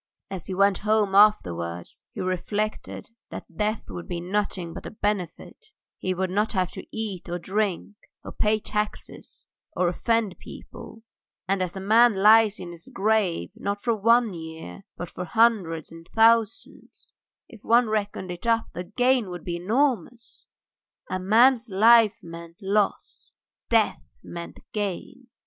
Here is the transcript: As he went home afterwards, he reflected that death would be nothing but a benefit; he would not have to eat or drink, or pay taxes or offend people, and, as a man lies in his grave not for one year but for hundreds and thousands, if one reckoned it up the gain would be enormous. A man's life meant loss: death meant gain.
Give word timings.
As 0.31 0.47
he 0.47 0.55
went 0.55 0.79
home 0.79 1.13
afterwards, 1.13 2.05
he 2.11 2.21
reflected 2.21 3.11
that 3.29 3.55
death 3.55 3.83
would 3.87 4.07
be 4.07 4.19
nothing 4.19 4.73
but 4.73 4.87
a 4.87 4.89
benefit; 4.89 5.67
he 5.99 6.15
would 6.15 6.31
not 6.31 6.53
have 6.53 6.71
to 6.71 6.83
eat 6.89 7.29
or 7.29 7.37
drink, 7.37 7.95
or 8.23 8.31
pay 8.31 8.59
taxes 8.59 9.47
or 9.77 9.87
offend 9.87 10.39
people, 10.39 11.03
and, 11.47 11.61
as 11.61 11.75
a 11.75 11.79
man 11.79 12.15
lies 12.15 12.59
in 12.59 12.71
his 12.71 12.89
grave 12.91 13.51
not 13.53 13.79
for 13.79 13.93
one 13.93 14.33
year 14.33 14.85
but 14.97 15.07
for 15.11 15.23
hundreds 15.23 15.91
and 15.91 16.09
thousands, 16.15 17.11
if 17.47 17.63
one 17.63 17.87
reckoned 17.87 18.31
it 18.31 18.47
up 18.47 18.69
the 18.73 18.83
gain 18.83 19.29
would 19.29 19.43
be 19.43 19.57
enormous. 19.57 20.47
A 21.11 21.19
man's 21.19 21.69
life 21.69 22.17
meant 22.23 22.55
loss: 22.59 23.35
death 23.69 24.01
meant 24.23 24.61
gain. 24.73 25.27